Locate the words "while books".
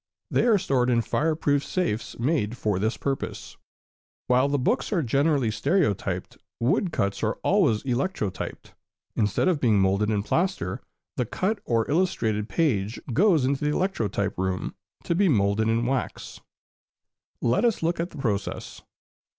4.25-4.91